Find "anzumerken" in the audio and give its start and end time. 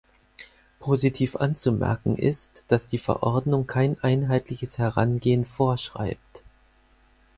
1.35-2.15